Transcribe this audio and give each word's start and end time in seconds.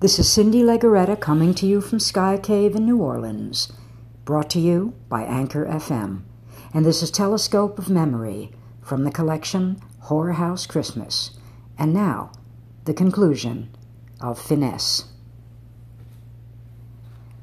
This 0.00 0.20
is 0.20 0.30
Cindy 0.30 0.62
Legaretta 0.62 1.18
coming 1.18 1.54
to 1.54 1.66
you 1.66 1.80
from 1.80 1.98
Sky 1.98 2.38
Cave 2.40 2.76
in 2.76 2.86
New 2.86 2.98
Orleans, 2.98 3.72
brought 4.24 4.48
to 4.50 4.60
you 4.60 4.94
by 5.08 5.24
Anchor 5.24 5.66
FM. 5.66 6.22
And 6.72 6.86
this 6.86 7.02
is 7.02 7.10
Telescope 7.10 7.80
of 7.80 7.90
Memory 7.90 8.52
from 8.80 9.02
the 9.02 9.10
collection 9.10 9.82
Horror 10.02 10.34
House 10.34 10.66
Christmas. 10.66 11.32
And 11.76 11.92
now, 11.92 12.30
the 12.84 12.94
conclusion 12.94 13.70
of 14.20 14.40
Finesse. 14.40 15.06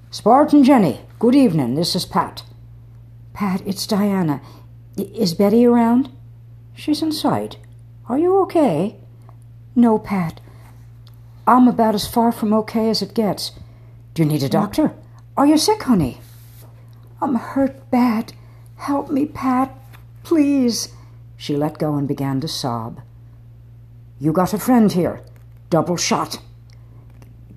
Sport 0.09 0.53
and 0.53 0.63
Jenny, 0.63 1.01
good 1.19 1.35
evening. 1.35 1.75
This 1.75 1.93
is 1.93 2.05
Pat. 2.05 2.43
Pat, 3.33 3.63
it's 3.65 3.85
Diana. 3.85 4.39
Is 4.95 5.33
Betty 5.33 5.65
around? 5.65 6.09
She's 6.73 7.01
in 7.01 7.11
sight. 7.11 7.57
Are 8.07 8.17
you 8.17 8.41
okay? 8.43 8.95
No, 9.75 9.99
Pat. 9.99 10.39
I'm 11.47 11.67
about 11.67 11.95
as 11.95 12.07
far 12.07 12.31
from 12.31 12.53
okay 12.53 12.89
as 12.89 13.01
it 13.01 13.13
gets. 13.13 13.51
Do 14.13 14.23
you 14.23 14.29
need 14.29 14.41
a 14.43 14.47
hmm. 14.47 14.51
doctor? 14.51 14.95
Are 15.37 15.45
you 15.45 15.57
sick, 15.57 15.83
honey? 15.83 16.19
I'm 17.21 17.35
hurt 17.35 17.89
bad. 17.91 18.33
Help 18.77 19.09
me, 19.09 19.25
Pat. 19.25 19.75
Please. 20.23 20.89
She 21.37 21.55
let 21.55 21.77
go 21.77 21.95
and 21.95 22.07
began 22.07 22.41
to 22.41 22.47
sob. 22.47 23.01
You 24.19 24.31
got 24.31 24.53
a 24.53 24.59
friend 24.59 24.91
here. 24.91 25.21
Double 25.69 25.97
shot. 25.97 26.39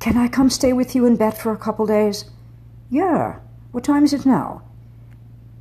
Can 0.01 0.17
I 0.17 0.29
come 0.29 0.51
stay 0.51 0.73
with 0.73 0.95
you 0.95 1.07
in 1.07 1.17
bed 1.17 1.37
for 1.37 1.53
a 1.53 1.57
couple 1.57 1.87
days? 1.87 2.25
Yeah. 2.91 3.39
What 3.71 3.85
time 3.85 4.05
is 4.05 4.13
it 4.13 4.27
now? 4.27 4.63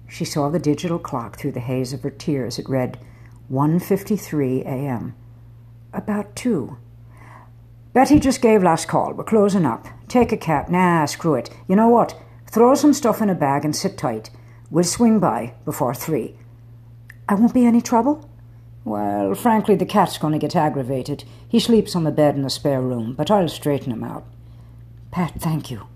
She 0.07 0.25
saw 0.25 0.49
the 0.49 0.59
digital 0.59 0.99
clock 0.99 1.37
through 1.37 1.51
the 1.51 1.59
haze 1.59 1.93
of 1.93 2.03
her 2.03 2.09
tears. 2.09 2.57
It 2.57 2.69
read 2.69 2.99
1.53 3.51 4.61
a.m. 4.61 5.15
About 5.93 6.35
two. 6.35 6.77
Betty 7.93 8.19
just 8.19 8.41
gave 8.41 8.63
last 8.63 8.87
call. 8.87 9.13
We're 9.13 9.23
closing 9.23 9.65
up. 9.65 9.87
Take 10.07 10.31
a 10.31 10.37
cab. 10.37 10.69
Nah, 10.69 11.05
screw 11.05 11.35
it. 11.35 11.49
You 11.67 11.75
know 11.75 11.89
what? 11.89 12.15
Throw 12.49 12.75
some 12.75 12.93
stuff 12.93 13.21
in 13.21 13.29
a 13.29 13.35
bag 13.35 13.65
and 13.65 13.75
sit 13.75 13.97
tight. 13.97 14.29
We'll 14.69 14.83
swing 14.83 15.19
by 15.19 15.53
before 15.65 15.93
three. 15.93 16.37
I 17.29 17.35
won't 17.35 17.53
be 17.53 17.65
any 17.65 17.81
trouble? 17.81 18.29
Well, 18.85 19.33
frankly, 19.35 19.75
the 19.75 19.85
cat's 19.85 20.17
going 20.17 20.33
to 20.33 20.39
get 20.39 20.55
aggravated. 20.55 21.25
He 21.49 21.59
sleeps 21.59 21.95
on 21.95 22.05
the 22.05 22.11
bed 22.11 22.35
in 22.35 22.43
the 22.43 22.49
spare 22.49 22.81
room, 22.81 23.15
but 23.15 23.29
I'll 23.29 23.49
straighten 23.49 23.91
him 23.91 24.03
out. 24.03 24.25
Pat, 25.11 25.33
thank 25.39 25.69
you. 25.69 25.87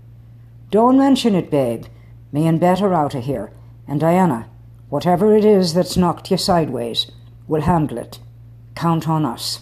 Don't 0.70 0.98
mention 0.98 1.34
it, 1.34 1.50
babe. 1.50 1.86
Me 2.32 2.46
and 2.46 2.60
Bet 2.60 2.82
are 2.82 2.94
out 2.94 3.14
of 3.14 3.24
here. 3.24 3.50
And 3.86 4.00
Diana, 4.00 4.48
whatever 4.88 5.34
it 5.34 5.44
is 5.44 5.74
that's 5.74 5.96
knocked 5.96 6.30
you 6.30 6.36
sideways, 6.36 7.10
we'll 7.46 7.62
handle 7.62 7.98
it. 7.98 8.18
Count 8.74 9.08
on 9.08 9.24
us. 9.24 9.60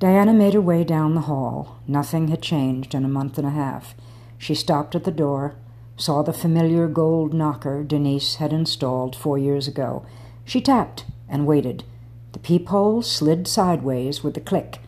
Diana 0.00 0.32
made 0.32 0.54
her 0.54 0.62
way 0.62 0.82
down 0.82 1.14
the 1.14 1.28
hall. 1.28 1.76
Nothing 1.86 2.28
had 2.28 2.40
changed 2.40 2.94
in 2.94 3.04
a 3.04 3.08
month 3.08 3.36
and 3.36 3.46
a 3.46 3.50
half. 3.50 3.94
She 4.38 4.54
stopped 4.54 4.94
at 4.94 5.04
the 5.04 5.10
door, 5.10 5.56
saw 5.98 6.22
the 6.22 6.32
familiar 6.32 6.88
gold 6.88 7.34
knocker 7.34 7.84
Denise 7.84 8.36
had 8.36 8.50
installed 8.50 9.14
four 9.14 9.36
years 9.36 9.68
ago. 9.68 10.06
She 10.42 10.62
tapped 10.62 11.04
and 11.28 11.46
waited. 11.46 11.84
The 12.32 12.38
peephole 12.38 13.02
slid 13.02 13.46
sideways 13.46 14.24
with 14.24 14.34
a 14.38 14.40
click. 14.40 14.78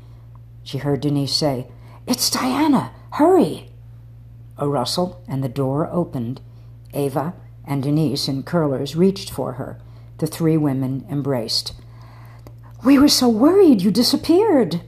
She 0.63 0.79
heard 0.79 1.03
Denise 1.03 1.35
say, 1.35 1.69
It's 2.07 2.31
Diana! 2.31 2.93
Hurry! 3.11 3.69
A 4.57 4.67
rustle, 4.67 5.23
and 5.29 5.45
the 5.45 5.49
door 5.51 5.91
opened. 5.93 6.41
Ava 6.95 7.35
and 7.67 7.83
Denise 7.83 8.29
in 8.29 8.45
curlers 8.45 8.97
reached 8.97 9.31
for 9.31 9.53
her. 9.55 9.79
The 10.19 10.27
three 10.27 10.57
women 10.57 11.05
embraced. 11.11 11.75
We 12.83 12.99
were 12.99 13.09
so 13.09 13.29
worried 13.29 13.83
you 13.83 13.91
disappeared. 13.91 14.81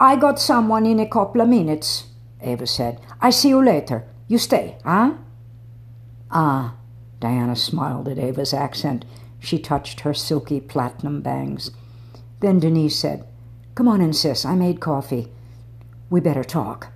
I 0.00 0.16
got 0.16 0.40
someone 0.40 0.86
in 0.86 0.98
a 0.98 1.08
couple 1.08 1.40
of 1.40 1.48
minutes, 1.48 2.08
Eva 2.44 2.66
said. 2.66 3.00
I 3.20 3.30
see 3.30 3.50
you 3.50 3.64
later. 3.64 4.04
You 4.26 4.38
stay, 4.38 4.76
huh? 4.84 5.14
Ah, 6.30 6.74
Diana 7.20 7.54
smiled 7.54 8.08
at 8.08 8.18
Eva's 8.18 8.52
accent. 8.52 9.04
She 9.38 9.58
touched 9.58 10.00
her 10.00 10.14
silky 10.14 10.60
platinum 10.60 11.20
bangs. 11.20 11.70
Then 12.40 12.58
Denise 12.58 12.98
said, 12.98 13.24
Come 13.74 13.88
on 13.88 14.00
in, 14.00 14.12
sis. 14.12 14.44
I 14.44 14.54
made 14.54 14.80
coffee. 14.80 15.28
We 16.10 16.20
better 16.20 16.44
talk. 16.44 16.88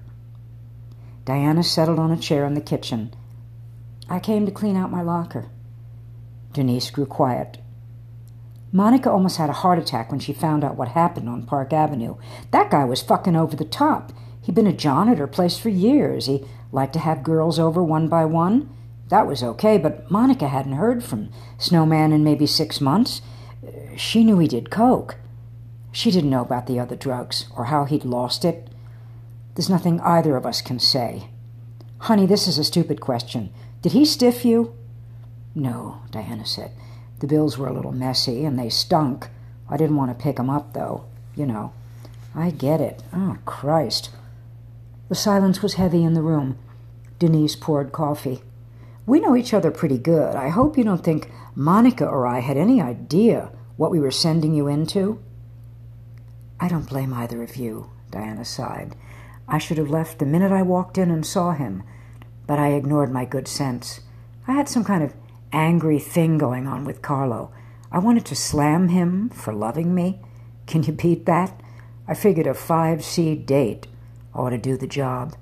Diana 1.24 1.62
settled 1.62 1.98
on 1.98 2.10
a 2.10 2.16
chair 2.16 2.44
in 2.46 2.54
the 2.54 2.60
kitchen. 2.60 3.14
I 4.08 4.18
came 4.18 4.46
to 4.46 4.52
clean 4.52 4.76
out 4.76 4.90
my 4.90 5.02
locker. 5.02 5.50
Denise 6.52 6.90
grew 6.90 7.06
quiet. 7.06 7.58
Monica 8.70 9.10
almost 9.10 9.38
had 9.38 9.48
a 9.48 9.54
heart 9.54 9.78
attack 9.78 10.10
when 10.10 10.20
she 10.20 10.32
found 10.32 10.62
out 10.62 10.76
what 10.76 10.88
happened 10.88 11.28
on 11.28 11.46
Park 11.46 11.72
Avenue. 11.72 12.16
That 12.50 12.70
guy 12.70 12.84
was 12.84 13.02
fucking 13.02 13.36
over 13.36 13.56
the 13.56 13.64
top. 13.64 14.12
He'd 14.42 14.54
been 14.54 14.66
a 14.66 14.72
John 14.72 15.08
at 15.08 15.18
her 15.18 15.26
place 15.26 15.58
for 15.58 15.68
years. 15.68 16.26
He 16.26 16.44
liked 16.72 16.92
to 16.94 16.98
have 16.98 17.22
girls 17.22 17.58
over 17.58 17.82
one 17.82 18.08
by 18.08 18.24
one. 18.24 18.70
That 19.08 19.26
was 19.26 19.42
okay, 19.42 19.78
but 19.78 20.10
Monica 20.10 20.48
hadn't 20.48 20.72
heard 20.72 21.02
from 21.02 21.30
Snowman 21.56 22.12
in 22.12 22.24
maybe 22.24 22.46
six 22.46 22.80
months. 22.80 23.22
She 23.96 24.22
knew 24.22 24.38
he 24.38 24.48
did 24.48 24.70
coke. 24.70 25.16
She 25.90 26.10
didn't 26.10 26.30
know 26.30 26.42
about 26.42 26.66
the 26.66 26.78
other 26.78 26.96
drugs 26.96 27.46
or 27.56 27.66
how 27.66 27.84
he'd 27.84 28.04
lost 28.04 28.44
it. 28.44 28.68
There's 29.54 29.70
nothing 29.70 30.00
either 30.00 30.36
of 30.36 30.46
us 30.46 30.60
can 30.60 30.78
say. 30.78 31.30
Honey, 32.00 32.26
this 32.26 32.46
is 32.46 32.58
a 32.58 32.64
stupid 32.64 33.00
question. 33.00 33.52
Did 33.82 33.92
he 33.92 34.04
stiff 34.04 34.44
you? 34.44 34.74
No, 35.54 36.02
Diana 36.10 36.46
said. 36.46 36.70
The 37.20 37.26
bills 37.26 37.58
were 37.58 37.68
a 37.68 37.72
little 37.72 37.92
messy 37.92 38.44
and 38.44 38.58
they 38.58 38.68
stunk. 38.68 39.28
I 39.68 39.76
didn't 39.76 39.96
want 39.96 40.16
to 40.16 40.22
pick 40.22 40.36
them 40.36 40.50
up, 40.50 40.72
though. 40.72 41.04
You 41.34 41.46
know. 41.46 41.72
I 42.34 42.50
get 42.50 42.80
it. 42.80 43.02
Oh, 43.12 43.38
Christ. 43.44 44.10
The 45.08 45.14
silence 45.14 45.62
was 45.62 45.74
heavy 45.74 46.04
in 46.04 46.14
the 46.14 46.22
room. 46.22 46.58
Denise 47.18 47.56
poured 47.56 47.92
coffee. 47.92 48.42
We 49.06 49.20
know 49.20 49.34
each 49.34 49.54
other 49.54 49.70
pretty 49.70 49.98
good. 49.98 50.36
I 50.36 50.50
hope 50.50 50.76
you 50.76 50.84
don't 50.84 51.02
think 51.02 51.30
Monica 51.54 52.06
or 52.06 52.26
I 52.26 52.40
had 52.40 52.56
any 52.56 52.80
idea 52.80 53.50
what 53.76 53.90
we 53.90 53.98
were 53.98 54.10
sending 54.10 54.54
you 54.54 54.68
into. 54.68 55.18
I 56.60 56.68
don't 56.68 56.88
blame 56.88 57.14
either 57.14 57.42
of 57.42 57.56
you, 57.56 57.90
Diana 58.10 58.44
sighed. 58.44 58.94
I 59.48 59.58
should 59.58 59.78
have 59.78 59.90
left 59.90 60.18
the 60.18 60.26
minute 60.26 60.52
I 60.52 60.62
walked 60.62 60.98
in 60.98 61.10
and 61.10 61.24
saw 61.24 61.52
him, 61.52 61.82
but 62.46 62.58
I 62.58 62.72
ignored 62.72 63.10
my 63.10 63.24
good 63.24 63.48
sense. 63.48 64.00
I 64.46 64.52
had 64.52 64.68
some 64.68 64.84
kind 64.84 65.02
of 65.02 65.14
angry 65.52 65.98
thing 65.98 66.38
going 66.38 66.66
on 66.66 66.84
with 66.84 67.02
Carlo. 67.02 67.52
I 67.90 67.98
wanted 67.98 68.24
to 68.26 68.36
slam 68.36 68.88
him 68.88 69.30
for 69.30 69.52
loving 69.52 69.94
me. 69.94 70.20
Can 70.66 70.82
you 70.82 70.92
beat 70.92 71.26
that? 71.26 71.60
I 72.06 72.14
figured 72.14 72.46
a 72.46 72.52
5C 72.52 73.44
date 73.44 73.86
ought 74.34 74.50
to 74.50 74.58
do 74.58 74.76
the 74.76 74.86
job. 74.86 75.34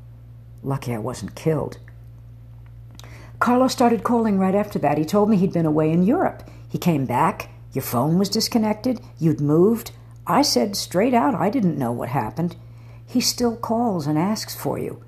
Lucky 0.62 0.94
I 0.94 0.98
wasn't 0.98 1.34
killed. 1.34 1.78
Carlo 3.38 3.68
started 3.68 4.02
calling 4.02 4.38
right 4.38 4.54
after 4.54 4.78
that. 4.78 4.98
He 4.98 5.04
told 5.04 5.28
me 5.28 5.36
he'd 5.36 5.52
been 5.52 5.66
away 5.66 5.90
in 5.90 6.02
Europe. 6.02 6.48
He 6.68 6.78
came 6.78 7.04
back. 7.04 7.50
Your 7.72 7.82
phone 7.82 8.18
was 8.18 8.30
disconnected. 8.30 9.00
You'd 9.18 9.40
moved. 9.40 9.90
I 10.26 10.42
said 10.42 10.76
straight 10.76 11.14
out 11.14 11.34
I 11.34 11.50
didn't 11.50 11.78
know 11.78 11.92
what 11.92 12.08
happened. 12.08 12.56
He 13.06 13.20
still 13.20 13.56
calls 13.56 14.06
and 14.06 14.18
asks 14.18 14.56
for 14.56 14.78
you. 14.78 15.02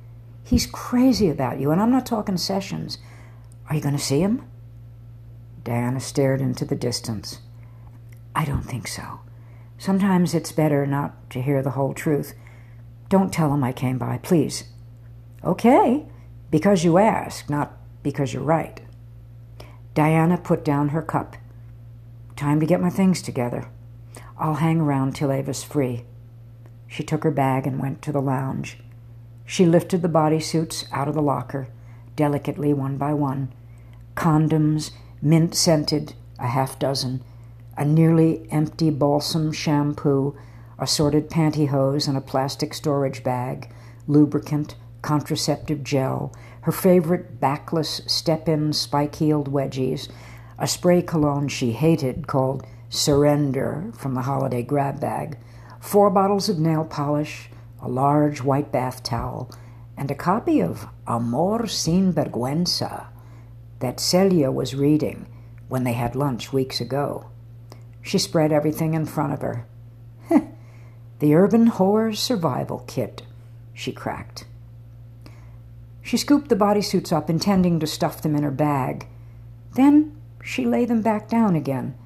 He's 0.44 0.66
crazy 0.66 1.28
about 1.28 1.58
you, 1.58 1.70
and 1.70 1.80
I'm 1.80 1.90
not 1.90 2.06
talking 2.06 2.36
sessions. 2.36 2.98
Are 3.68 3.74
you 3.74 3.82
going 3.82 3.96
to 3.96 4.02
see 4.02 4.20
him? 4.20 4.47
Diana 5.68 6.00
stared 6.00 6.40
into 6.40 6.64
the 6.64 6.74
distance. 6.74 7.40
I 8.34 8.46
don't 8.46 8.62
think 8.62 8.88
so. 8.88 9.20
Sometimes 9.76 10.32
it's 10.32 10.50
better 10.50 10.86
not 10.86 11.28
to 11.28 11.42
hear 11.42 11.60
the 11.60 11.72
whole 11.72 11.92
truth. 11.92 12.32
Don't 13.10 13.30
tell 13.30 13.52
him 13.52 13.62
I 13.62 13.74
came 13.74 13.98
by, 13.98 14.16
please. 14.16 14.64
Okay, 15.44 16.06
because 16.50 16.84
you 16.84 16.96
ask, 16.96 17.50
not 17.50 17.76
because 18.02 18.32
you're 18.32 18.42
right. 18.42 18.80
Diana 19.92 20.38
put 20.38 20.64
down 20.64 20.88
her 20.88 21.02
cup. 21.02 21.36
Time 22.34 22.60
to 22.60 22.66
get 22.66 22.80
my 22.80 22.88
things 22.88 23.20
together. 23.20 23.68
I'll 24.38 24.54
hang 24.54 24.80
around 24.80 25.16
till 25.16 25.30
Ava's 25.30 25.62
free. 25.62 26.06
She 26.86 27.02
took 27.02 27.24
her 27.24 27.30
bag 27.30 27.66
and 27.66 27.78
went 27.78 28.00
to 28.02 28.12
the 28.12 28.22
lounge. 28.22 28.78
She 29.44 29.66
lifted 29.66 30.00
the 30.00 30.08
bodysuits 30.08 30.86
out 30.92 31.08
of 31.08 31.14
the 31.14 31.20
locker, 31.20 31.68
delicately 32.16 32.72
one 32.72 32.96
by 32.96 33.12
one. 33.12 33.52
Condoms, 34.16 34.92
mint 35.20 35.54
scented, 35.54 36.14
a 36.38 36.46
half 36.46 36.78
dozen, 36.78 37.22
a 37.76 37.84
nearly 37.84 38.46
empty 38.50 38.90
balsam 38.90 39.52
shampoo, 39.52 40.36
assorted 40.78 41.30
pantyhose 41.30 42.08
and 42.08 42.16
a 42.16 42.20
plastic 42.20 42.72
storage 42.74 43.22
bag, 43.22 43.72
lubricant, 44.06 44.74
contraceptive 45.02 45.82
gel, 45.82 46.32
her 46.62 46.72
favorite 46.72 47.40
backless 47.40 48.00
step 48.06 48.48
in 48.48 48.72
spike 48.72 49.16
heeled 49.16 49.52
wedgies, 49.52 50.08
a 50.58 50.66
spray 50.66 51.00
cologne 51.02 51.48
she 51.48 51.72
hated 51.72 52.26
called 52.26 52.66
Surrender 52.88 53.92
from 53.96 54.14
the 54.14 54.22
holiday 54.22 54.62
grab 54.62 55.00
bag, 55.00 55.38
four 55.80 56.10
bottles 56.10 56.48
of 56.48 56.58
nail 56.58 56.84
polish, 56.84 57.50
a 57.80 57.88
large 57.88 58.42
white 58.42 58.72
bath 58.72 59.02
towel, 59.02 59.50
and 59.96 60.10
a 60.10 60.14
copy 60.14 60.60
of 60.60 60.86
Amor 61.06 61.66
sin 61.66 62.12
vergüenza 62.12 63.06
that 63.80 64.00
Celia 64.00 64.50
was 64.50 64.74
reading 64.74 65.26
when 65.68 65.84
they 65.84 65.92
had 65.92 66.16
lunch 66.16 66.52
weeks 66.52 66.80
ago. 66.80 67.26
She 68.02 68.18
spread 68.18 68.52
everything 68.52 68.94
in 68.94 69.06
front 69.06 69.32
of 69.32 69.40
her. 69.42 69.66
The 71.20 71.34
Urban 71.34 71.72
Whore's 71.72 72.18
Survival 72.18 72.84
Kit, 72.86 73.22
she 73.74 73.90
cracked. 73.90 74.44
She 76.00 76.16
scooped 76.16 76.48
the 76.48 76.56
bodysuits 76.56 77.12
up, 77.12 77.28
intending 77.28 77.80
to 77.80 77.86
stuff 77.88 78.22
them 78.22 78.36
in 78.36 78.44
her 78.44 78.52
bag. 78.52 79.08
Then 79.74 80.16
she 80.42 80.64
lay 80.64 80.84
them 80.84 81.02
back 81.02 81.28
down 81.28 81.56
again. 81.56 81.96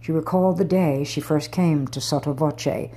She 0.00 0.12
recalled 0.12 0.58
the 0.58 0.64
day 0.64 1.04
she 1.04 1.20
first 1.20 1.50
came 1.50 1.86
to 1.88 2.00
Sottovoce, 2.00 2.92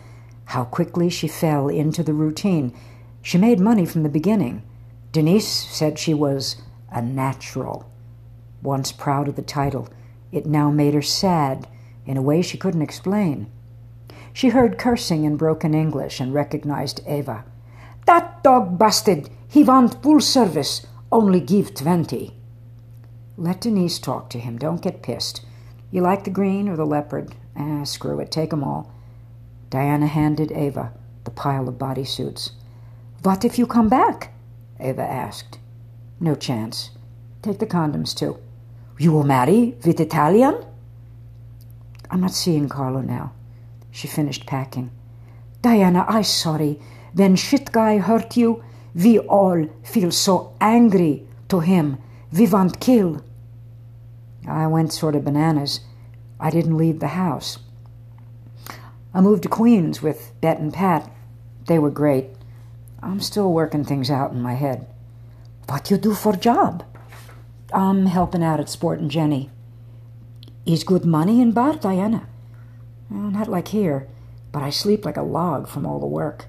how 0.46 0.66
quickly 0.66 1.10
she 1.10 1.28
fell 1.28 1.68
into 1.68 2.04
the 2.04 2.14
routine. 2.14 2.74
She 3.22 3.38
made 3.38 3.60
money 3.60 3.86
from 3.86 4.04
the 4.04 4.10
beginning. 4.10 4.64
Denise 5.12 5.48
said 5.48 5.98
she 5.98 6.14
was 6.14 6.58
a 6.92 7.02
natural. 7.02 7.90
Once 8.66 8.92
proud 8.92 9.28
of 9.28 9.36
the 9.36 9.44
title, 9.44 9.88
it 10.32 10.48
now 10.48 10.72
made 10.72 10.96
her 10.96 11.02
sad 11.02 11.68
in 12.08 12.18
a 12.18 12.22
way 12.22 12.42
she 12.42 12.58
couldn't 12.58 12.82
explain. 12.82 13.46
She 14.34 14.50
heard 14.50 14.80
cursing 14.80 15.24
in 15.24 15.38
broken 15.38 15.76
English 15.76 16.20
and 16.20 16.34
recognized 16.34 17.00
Eva. 17.08 17.46
That 18.08 18.44
dog 18.44 18.78
busted! 18.80 19.30
He 19.48 19.64
want 19.64 20.02
full 20.02 20.20
service, 20.20 20.86
only 21.12 21.40
give 21.40 21.76
twenty. 21.76 22.34
Let 23.38 23.62
Denise 23.62 24.00
talk 24.00 24.30
to 24.32 24.40
him. 24.40 24.58
Don't 24.58 24.82
get 24.82 25.04
pissed. 25.04 25.46
You 25.92 26.02
like 26.02 26.24
the 26.24 26.30
green 26.32 26.68
or 26.68 26.76
the 26.76 26.86
leopard? 26.86 27.36
Ah, 27.56 27.84
screw 27.84 28.20
it. 28.20 28.32
Take 28.32 28.52
'em 28.52 28.64
all. 28.64 28.92
Diana 29.70 30.08
handed 30.08 30.52
Eva 30.52 30.92
the 31.24 31.32
pile 31.32 31.70
of 31.70 31.76
bodysuits. 31.76 32.52
What 33.22 33.46
if 33.46 33.60
you 33.60 33.68
come 33.68 33.90
back? 33.90 34.34
Eva 34.80 35.04
asked. 35.04 35.60
No 36.20 36.34
chance. 36.34 36.90
Take 37.42 37.60
the 37.60 37.68
condoms 37.68 38.16
too. 38.16 38.38
You 38.98 39.12
will 39.12 39.24
marry 39.24 39.76
with 39.86 40.00
Italian? 40.00 40.64
I'm 42.10 42.22
not 42.22 42.32
seeing 42.32 42.70
Carlo 42.70 43.02
now. 43.02 43.34
She 43.92 44.08
finished 44.08 44.46
packing. 44.46 44.92
Diana, 45.62 46.06
I 46.08 46.22
sorry. 46.22 46.80
When 47.14 47.36
shit 47.36 47.72
guy 47.72 47.98
hurt 47.98 48.38
you, 48.38 48.64
we 48.94 49.20
all 49.20 49.68
feel 49.84 50.12
so 50.12 50.56
angry 50.62 51.28
to 51.50 51.60
him. 51.60 51.98
We 52.32 52.48
want 52.48 52.80
kill. 52.80 53.22
I 54.48 54.68
went 54.68 54.94
sort 54.94 55.16
of 55.16 55.26
bananas. 55.26 55.82
I 56.40 56.50
didn't 56.50 56.78
leave 56.78 57.00
the 57.00 57.08
house. 57.08 57.60
I 59.14 59.22
moved 59.22 59.44
to 59.44 59.50
Queens 59.50 60.02
with 60.02 60.34
Bet 60.40 60.60
and 60.60 60.74
Pat. 60.74 61.10
They 61.68 61.80
were 61.80 61.90
great. 61.90 62.28
I'm 63.02 63.20
still 63.20 63.52
working 63.52 63.84
things 63.84 64.10
out 64.10 64.32
in 64.32 64.42
my 64.42 64.54
head. 64.54 64.88
What 65.68 65.90
you 65.90 65.98
do 65.98 66.14
for 66.14 66.34
job? 66.36 66.84
I'm 67.76 68.06
helping 68.06 68.42
out 68.42 68.62
at 68.62 68.70
Sport 68.70 69.00
and 69.02 69.12
Jenny. 69.12 69.50
Is 70.66 70.86
good 70.86 71.04
money 71.04 71.42
in 71.42 71.52
bar, 71.52 71.76
Diana? 71.76 72.26
Well, 73.10 73.30
not 73.32 73.50
like 73.50 73.68
here, 73.68 74.08
but 74.54 74.64
I 74.64 74.70
sleep 74.70 75.04
like 75.04 75.18
a 75.18 75.22
log 75.22 75.68
from 75.68 75.86
all 75.86 76.00
the 76.00 76.06
work. 76.06 76.46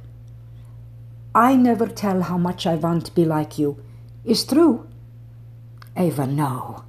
I 1.35 1.57
never 1.57 1.89
tell 1.89 2.23
how 2.23 2.39
much 2.39 2.65
I 2.65 2.77
want 2.77 3.07
to 3.07 3.13
be 3.15 3.25
like 3.25 3.59
you. 3.59 3.83
Is 4.25 4.45
true? 4.45 4.87
Ava, 5.97 6.29
no. 6.29 6.85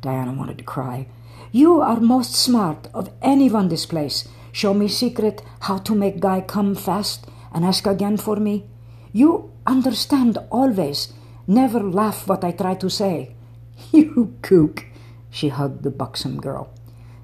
Diana 0.00 0.32
wanted 0.32 0.58
to 0.58 0.64
cry. 0.64 1.06
You 1.52 1.80
are 1.80 2.00
most 2.00 2.34
smart 2.34 2.88
of 2.92 3.12
anyone 3.22 3.68
this 3.68 3.86
place. 3.86 4.26
Show 4.50 4.74
me 4.74 4.88
secret 4.88 5.42
how 5.60 5.78
to 5.78 5.94
make 5.94 6.18
guy 6.18 6.40
come 6.40 6.74
fast 6.74 7.28
and 7.52 7.64
ask 7.64 7.86
again 7.86 8.16
for 8.16 8.34
me. 8.34 8.64
You 9.12 9.52
understand 9.64 10.38
always. 10.50 11.12
Never 11.46 11.78
laugh 11.80 12.26
what 12.26 12.42
I 12.42 12.50
try 12.50 12.74
to 12.74 12.90
say. 12.90 13.35
You 13.92 14.36
kook. 14.42 14.84
She 15.30 15.48
hugged 15.48 15.82
the 15.82 15.90
buxom 15.90 16.40
girl. 16.40 16.72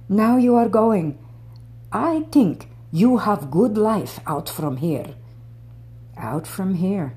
Now 0.08 0.36
you 0.36 0.54
are 0.54 0.68
going. 0.68 1.18
I 1.90 2.26
think 2.30 2.68
you 2.90 3.18
have 3.18 3.50
good 3.50 3.78
life 3.78 4.20
out 4.26 4.48
from 4.48 4.78
here. 4.78 5.14
Out 6.16 6.46
from 6.46 6.74
here. 6.74 7.14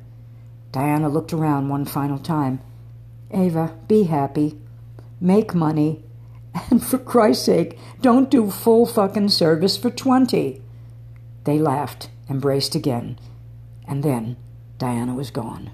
Diana 0.71 1.09
looked 1.09 1.33
around 1.33 1.69
one 1.69 1.85
final 1.85 2.17
time. 2.17 2.61
Ava, 3.31 3.73
be 3.87 4.03
happy. 4.03 4.59
Make 5.19 5.53
money. 5.53 6.03
And 6.71 6.81
for 6.81 6.97
Christ's 6.97 7.45
sake, 7.45 7.77
don't 8.01 8.31
do 8.31 8.49
full 8.49 8.85
fucking 8.85 9.29
service 9.29 9.75
for 9.75 9.89
20. 9.89 10.61
They 11.43 11.59
laughed, 11.59 12.09
embraced 12.29 12.75
again, 12.75 13.19
and 13.85 14.03
then 14.03 14.37
Diana 14.77 15.13
was 15.13 15.31
gone. 15.31 15.71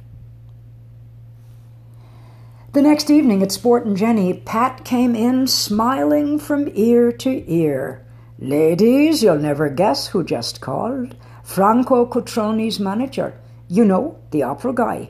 The 2.74 2.82
next 2.82 3.10
evening 3.10 3.44
at 3.44 3.52
Sport 3.52 3.86
and 3.86 3.98
Jenny, 3.98 4.34
Pat 4.34 4.86
came 4.86 5.14
in 5.14 5.46
smiling 5.46 6.40
from 6.40 6.70
ear 6.74 7.12
to 7.12 7.52
ear. 7.52 8.06
Ladies, 8.40 9.22
you'll 9.22 9.40
never 9.40 9.68
guess 9.68 10.08
who 10.08 10.24
just 10.24 10.62
called. 10.62 11.14
Franco 11.44 12.06
Cutroni's 12.06 12.80
manager. 12.80 13.38
You 13.68 13.84
know, 13.84 14.18
the 14.32 14.44
opera 14.44 14.72
guy. 14.72 15.10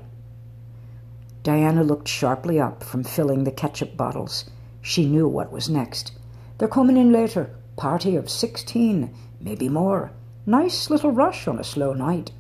Diana 1.44 1.84
looked 1.84 2.08
sharply 2.08 2.60
up 2.60 2.84
from 2.84 3.04
filling 3.04 3.44
the 3.44 3.52
ketchup 3.52 3.96
bottles. 3.96 4.50
She 4.82 5.06
knew 5.06 5.28
what 5.28 5.52
was 5.52 5.70
next. 5.70 6.14
They're 6.58 6.68
coming 6.68 6.98
in 6.98 7.12
later. 7.12 7.52
Party 7.76 8.16
of 8.16 8.28
sixteen, 8.28 9.14
maybe 9.40 9.70
more. 9.70 10.12
Nice 10.48 10.90
little 10.90 11.12
rush 11.12 11.48
on 11.48 11.60
a 11.60 11.64
slow 11.64 11.94
night. 11.94 12.32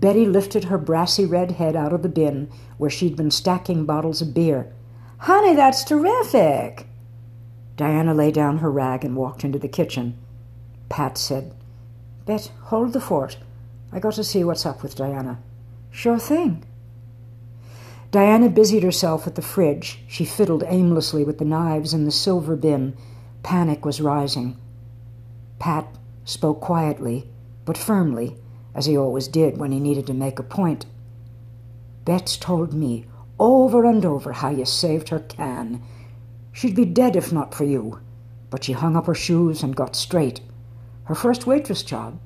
Betty 0.00 0.24
lifted 0.24 0.64
her 0.64 0.78
brassy 0.78 1.26
red 1.26 1.52
head 1.52 1.76
out 1.76 1.92
of 1.92 2.02
the 2.02 2.08
bin 2.08 2.50
where 2.78 2.88
she'd 2.88 3.16
been 3.16 3.30
stacking 3.30 3.84
bottles 3.84 4.22
of 4.22 4.32
beer. 4.32 4.72
Honey, 5.18 5.54
that's 5.54 5.84
terrific! 5.84 6.86
Diana 7.76 8.14
lay 8.14 8.30
down 8.30 8.58
her 8.58 8.70
rag 8.70 9.04
and 9.04 9.14
walked 9.14 9.44
into 9.44 9.58
the 9.58 9.68
kitchen. 9.68 10.16
Pat 10.88 11.18
said, 11.18 11.54
Bet, 12.24 12.50
hold 12.64 12.94
the 12.94 13.00
fort. 13.00 13.36
I 13.92 14.00
got 14.00 14.14
to 14.14 14.24
see 14.24 14.42
what's 14.42 14.64
up 14.64 14.82
with 14.82 14.96
Diana. 14.96 15.38
Sure 15.90 16.18
thing. 16.18 16.64
Diana 18.10 18.48
busied 18.48 18.82
herself 18.82 19.26
at 19.26 19.34
the 19.34 19.42
fridge. 19.42 20.00
She 20.08 20.24
fiddled 20.24 20.64
aimlessly 20.66 21.24
with 21.24 21.38
the 21.38 21.44
knives 21.44 21.92
in 21.92 22.06
the 22.06 22.10
silver 22.10 22.56
bin. 22.56 22.96
Panic 23.42 23.84
was 23.84 24.00
rising. 24.00 24.56
Pat 25.58 25.86
spoke 26.24 26.60
quietly, 26.60 27.28
but 27.64 27.76
firmly, 27.76 28.36
as 28.74 28.86
he 28.86 28.96
always 28.96 29.28
did 29.28 29.58
when 29.58 29.72
he 29.72 29.80
needed 29.80 30.06
to 30.06 30.14
make 30.14 30.38
a 30.38 30.44
point. 30.44 30.86
Bet's 32.04 32.36
told 32.36 32.72
me 32.72 33.06
over 33.38 33.84
and 33.84 34.04
over 34.04 34.32
how 34.32 34.50
you 34.50 34.64
saved 34.64 35.08
her 35.08 35.20
can. 35.20 35.82
She'd 36.52 36.76
be 36.76 36.84
dead 36.84 37.16
if 37.16 37.32
not 37.32 37.54
for 37.54 37.64
you. 37.64 38.00
But 38.50 38.64
she 38.64 38.72
hung 38.72 38.96
up 38.96 39.06
her 39.06 39.14
shoes 39.14 39.62
and 39.62 39.76
got 39.76 39.94
straight. 39.94 40.40
Her 41.04 41.14
first 41.14 41.46
waitress 41.46 41.82
job. 41.82 42.18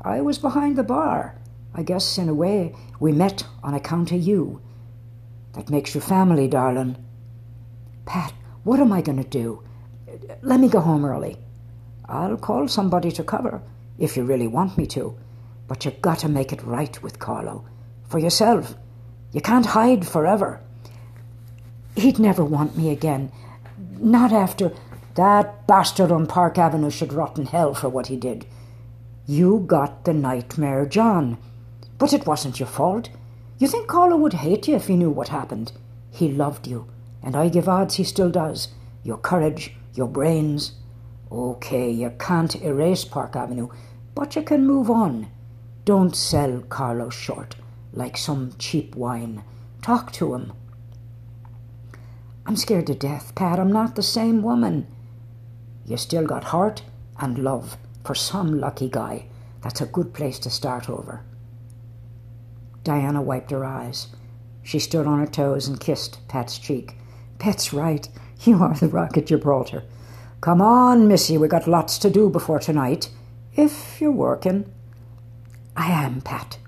I 0.00 0.20
was 0.20 0.38
behind 0.38 0.76
the 0.76 0.84
bar. 0.84 1.36
I 1.74 1.82
guess, 1.82 2.18
in 2.18 2.28
a 2.28 2.34
way, 2.34 2.74
we 3.00 3.10
met 3.10 3.44
on 3.62 3.74
account 3.74 4.12
of 4.12 4.20
you. 4.22 4.60
That 5.54 5.70
makes 5.70 5.94
you 5.94 6.00
family, 6.00 6.46
darling. 6.46 6.96
Pat, 8.06 8.32
what 8.62 8.80
am 8.80 8.92
I 8.92 9.02
going 9.02 9.22
to 9.22 9.28
do? 9.28 9.62
Let 10.42 10.60
me 10.60 10.68
go 10.68 10.80
home 10.80 11.04
early. 11.04 11.36
I'll 12.08 12.36
call 12.36 12.68
somebody 12.68 13.10
to 13.12 13.24
cover, 13.24 13.62
if 13.98 14.16
you 14.16 14.24
really 14.24 14.46
want 14.46 14.78
me 14.78 14.86
to. 14.88 15.16
But 15.66 15.84
you've 15.84 16.02
got 16.02 16.18
to 16.20 16.28
make 16.28 16.52
it 16.52 16.62
right 16.62 17.02
with 17.02 17.18
Carlo. 17.18 17.64
For 18.08 18.18
yourself. 18.18 18.74
You 19.32 19.40
can't 19.40 19.66
hide 19.66 20.06
forever. 20.06 20.60
He'd 21.96 22.18
never 22.18 22.44
want 22.44 22.76
me 22.76 22.90
again. 22.90 23.32
Not 23.98 24.32
after 24.32 24.72
that 25.14 25.66
bastard 25.66 26.10
on 26.10 26.26
Park 26.26 26.58
Avenue 26.58 26.90
should 26.90 27.12
rot 27.12 27.38
in 27.38 27.46
hell 27.46 27.74
for 27.74 27.88
what 27.88 28.08
he 28.08 28.16
did. 28.16 28.46
You 29.26 29.64
got 29.66 30.04
the 30.04 30.12
nightmare, 30.12 30.86
John. 30.86 31.38
But 31.98 32.12
it 32.12 32.26
wasn't 32.26 32.60
your 32.60 32.66
fault. 32.66 33.08
You 33.58 33.68
think 33.68 33.86
Carlo 33.86 34.16
would 34.16 34.34
hate 34.34 34.68
you 34.68 34.76
if 34.76 34.88
he 34.88 34.96
knew 34.96 35.10
what 35.10 35.28
happened? 35.28 35.72
He 36.10 36.28
loved 36.28 36.66
you, 36.66 36.86
and 37.22 37.36
I 37.36 37.48
give 37.48 37.68
odds 37.68 37.94
he 37.94 38.04
still 38.04 38.30
does. 38.30 38.68
Your 39.02 39.16
courage, 39.16 39.74
your 39.94 40.08
brains. 40.08 40.72
Okay, 41.30 41.90
you 41.90 42.12
can't 42.18 42.54
erase 42.62 43.04
Park 43.04 43.36
Avenue, 43.36 43.68
but 44.14 44.36
you 44.36 44.42
can 44.42 44.66
move 44.66 44.90
on. 44.90 45.28
Don't 45.84 46.16
sell 46.16 46.60
Carlo 46.70 47.10
short 47.10 47.56
like 47.92 48.16
some 48.16 48.52
cheap 48.58 48.96
wine. 48.96 49.44
Talk 49.82 50.12
to 50.12 50.34
him. 50.34 50.52
I'm 52.46 52.56
scared 52.56 52.86
to 52.88 52.94
death, 52.94 53.34
Pat. 53.34 53.58
I'm 53.58 53.72
not 53.72 53.94
the 53.94 54.02
same 54.02 54.42
woman. 54.42 54.86
You 55.86 55.96
still 55.96 56.26
got 56.26 56.44
heart 56.44 56.82
and 57.20 57.38
love 57.38 57.76
for 58.02 58.14
some 58.14 58.58
lucky 58.58 58.88
guy. 58.88 59.26
That's 59.62 59.80
a 59.80 59.86
good 59.86 60.12
place 60.14 60.38
to 60.40 60.50
start 60.50 60.88
over. 60.88 61.22
Diana 62.82 63.22
wiped 63.22 63.50
her 63.50 63.64
eyes. 63.64 64.08
She 64.62 64.78
stood 64.78 65.06
on 65.06 65.18
her 65.18 65.26
toes 65.26 65.68
and 65.68 65.80
kissed 65.80 66.26
Pat's 66.28 66.58
cheek. 66.58 66.96
Pat's 67.38 67.72
right. 67.72 68.08
You 68.40 68.62
are 68.62 68.74
the 68.74 68.88
rock 68.88 69.16
at 69.16 69.26
Gibraltar. 69.26 69.84
Come 70.42 70.60
on, 70.60 71.08
missy, 71.08 71.38
we 71.38 71.48
got 71.48 71.66
lots 71.66 71.96
to 71.98 72.10
do 72.10 72.28
before 72.28 72.58
tonight. 72.58 73.08
If 73.54 74.00
you're 74.00 74.12
working. 74.12 74.70
I 75.76 75.90
am, 75.90 76.20
Pat. 76.20 76.58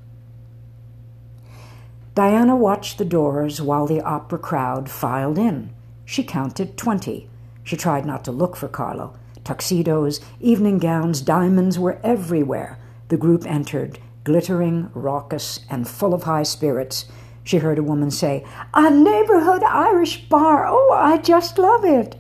Diana 2.14 2.56
watched 2.56 2.98
the 2.98 3.04
doors 3.04 3.60
while 3.60 3.86
the 3.86 4.00
opera 4.00 4.38
crowd 4.38 4.90
filed 4.90 5.38
in. 5.38 5.70
She 6.04 6.24
counted 6.24 6.76
twenty. 6.76 7.28
She 7.62 7.76
tried 7.76 8.06
not 8.06 8.24
to 8.24 8.32
look 8.32 8.56
for 8.56 8.68
Carlo. 8.68 9.14
Tuxedos, 9.44 10.20
evening 10.40 10.78
gowns, 10.78 11.20
diamonds 11.20 11.78
were 11.78 12.00
everywhere. 12.02 12.78
The 13.08 13.16
group 13.16 13.44
entered, 13.46 13.98
glittering, 14.24 14.90
raucous, 14.94 15.60
and 15.70 15.86
full 15.86 16.14
of 16.14 16.24
high 16.24 16.42
spirits. 16.42 17.04
She 17.44 17.58
heard 17.58 17.78
a 17.78 17.82
woman 17.82 18.10
say, 18.10 18.44
A 18.74 18.90
neighborhood 18.90 19.62
Irish 19.62 20.28
bar! 20.28 20.66
Oh, 20.66 20.92
I 20.92 21.18
just 21.18 21.58
love 21.58 21.84
it! 21.84 22.16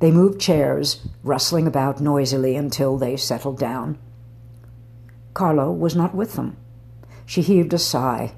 They 0.00 0.10
moved 0.10 0.40
chairs, 0.40 1.06
rustling 1.22 1.66
about 1.66 2.00
noisily 2.00 2.56
until 2.56 2.98
they 2.98 3.16
settled 3.16 3.58
down. 3.58 3.98
Carlo 5.34 5.72
was 5.72 5.96
not 5.96 6.14
with 6.14 6.34
them. 6.34 6.56
She 7.26 7.42
heaved 7.42 7.74
a 7.74 7.78
sigh. 7.78 8.32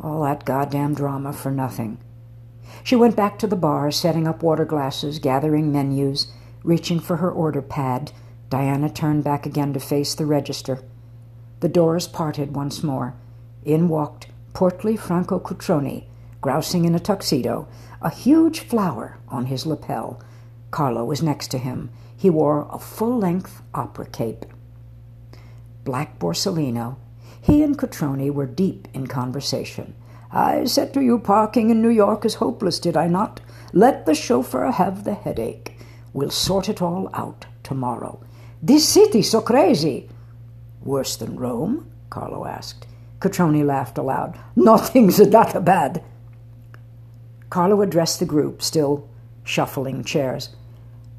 All 0.00 0.22
that 0.22 0.44
goddamn 0.44 0.94
drama 0.94 1.32
for 1.32 1.50
nothing. 1.50 1.98
She 2.84 2.94
went 2.94 3.16
back 3.16 3.38
to 3.40 3.48
the 3.48 3.56
bar, 3.56 3.90
setting 3.90 4.28
up 4.28 4.42
water 4.42 4.64
glasses, 4.64 5.18
gathering 5.18 5.72
menus, 5.72 6.28
reaching 6.62 7.00
for 7.00 7.16
her 7.16 7.30
order 7.30 7.60
pad. 7.60 8.12
Diana 8.50 8.88
turned 8.88 9.24
back 9.24 9.46
again 9.46 9.72
to 9.72 9.80
face 9.80 10.14
the 10.14 10.26
register. 10.26 10.80
The 11.60 11.68
doors 11.68 12.06
parted 12.06 12.54
once 12.54 12.84
more. 12.84 13.14
In 13.64 13.88
walked 13.88 14.28
portly 14.54 14.96
Franco 14.96 15.40
Cutroni, 15.40 16.04
grousing 16.40 16.84
in 16.84 16.94
a 16.94 17.00
tuxedo, 17.00 17.66
a 18.00 18.10
huge 18.10 18.60
flower 18.60 19.18
on 19.28 19.46
his 19.46 19.66
lapel. 19.66 20.22
Carlo 20.70 21.04
was 21.04 21.22
next 21.22 21.48
to 21.48 21.58
him. 21.58 21.90
He 22.16 22.30
wore 22.30 22.68
a 22.70 22.78
full 22.78 23.18
length 23.18 23.62
opera 23.74 24.06
cape. 24.06 24.44
Black 25.88 26.18
Borsalino, 26.18 26.96
He 27.40 27.62
and 27.62 27.78
Cutroni 27.78 28.30
were 28.30 28.44
deep 28.44 28.88
in 28.92 29.06
conversation. 29.06 29.94
I 30.30 30.66
said 30.66 30.92
to 30.92 31.00
you 31.00 31.18
parking 31.18 31.70
in 31.70 31.80
New 31.80 31.88
York 31.88 32.26
is 32.26 32.34
hopeless, 32.34 32.78
did 32.78 32.94
I 32.94 33.06
not? 33.06 33.40
Let 33.72 34.04
the 34.04 34.14
chauffeur 34.14 34.70
have 34.70 35.04
the 35.04 35.14
headache. 35.14 35.78
We'll 36.12 36.28
sort 36.28 36.68
it 36.68 36.82
all 36.82 37.08
out 37.14 37.46
tomorrow. 37.62 38.20
This 38.62 38.86
city's 38.86 39.30
so 39.30 39.40
crazy. 39.40 40.10
Worse 40.82 41.16
than 41.16 41.36
Rome? 41.36 41.90
Carlo 42.10 42.44
asked. 42.44 42.86
Cutroni 43.18 43.64
laughed 43.64 43.96
aloud. 43.96 44.38
Nothing's 44.56 45.16
that 45.30 45.64
bad. 45.64 46.04
Carlo 47.48 47.80
addressed 47.80 48.20
the 48.20 48.26
group, 48.26 48.60
still 48.60 49.08
shuffling 49.42 50.04
chairs. 50.04 50.50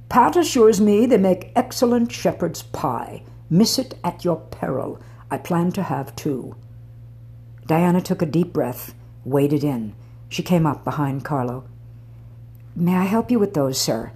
Pat 0.09 0.35
assures 0.35 0.79
me 0.79 1.07
they 1.07 1.17
make 1.17 1.53
excellent 1.55 2.11
shepherd's 2.11 2.61
pie. 2.61 3.23
Miss 3.49 3.79
it 3.79 3.97
at 4.03 4.23
your 4.23 4.37
peril. 4.37 4.99
I 5.31 5.37
plan 5.37 5.71
to 5.73 5.83
have 5.83 6.15
two. 6.15 6.55
Diana 7.65 8.01
took 8.01 8.21
a 8.21 8.25
deep 8.25 8.53
breath, 8.53 8.93
waded 9.25 9.63
in. 9.63 9.93
She 10.27 10.43
came 10.43 10.65
up 10.65 10.83
behind 10.83 11.25
Carlo. 11.25 11.65
May 12.75 12.95
I 12.95 13.05
help 13.05 13.31
you 13.31 13.39
with 13.39 13.53
those, 13.53 13.79
sir? 13.79 14.11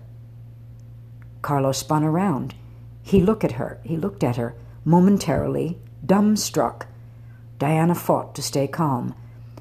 Carlo 1.42 1.72
spun 1.72 2.04
around. 2.04 2.56
He 3.02 3.22
looked 3.22 3.44
at 3.44 3.54
her. 3.54 3.80
He 3.84 3.98
looked 3.98 4.24
at 4.24 4.38
her 4.38 4.56
momentarily, 4.86 5.78
dumbstruck. 6.06 6.86
Diana 7.60 7.96
fought 7.96 8.36
to 8.36 8.42
stay 8.42 8.68
calm. 8.68 9.16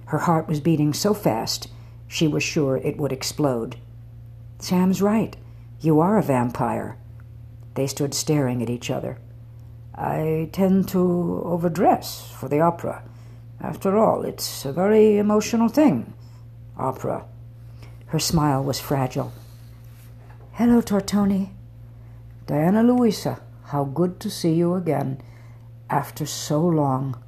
Her 0.06 0.18
heart 0.18 0.48
was 0.48 0.60
beating 0.60 0.92
so 0.92 1.14
fast 1.14 1.68
she 2.08 2.26
was 2.28 2.42
sure 2.42 2.76
it 2.76 2.98
would 2.98 3.12
explode. 3.12 3.76
Sam's 4.58 5.00
right. 5.00 5.36
You 5.80 6.00
are 6.00 6.18
a 6.18 6.22
vampire. 6.22 6.96
They 7.74 7.86
stood 7.86 8.12
staring 8.14 8.62
at 8.62 8.70
each 8.70 8.90
other. 8.90 9.18
I 9.94 10.48
tend 10.52 10.88
to 10.88 11.42
overdress 11.44 12.30
for 12.30 12.48
the 12.48 12.60
opera. 12.60 13.02
After 13.60 13.96
all, 13.98 14.22
it's 14.22 14.64
a 14.64 14.72
very 14.72 15.18
emotional 15.18 15.68
thing. 15.68 16.14
Opera. 16.78 17.24
Her 18.06 18.18
smile 18.18 18.64
was 18.64 18.80
fragile. 18.80 19.32
Hello, 20.52 20.80
Tortoni. 20.80 21.50
Diana 22.46 22.82
Luisa, 22.82 23.40
how 23.64 23.84
good 23.84 24.18
to 24.20 24.30
see 24.30 24.52
you 24.52 24.74
again. 24.74 25.20
After 25.88 26.26
so 26.26 26.60
long. 26.60 27.22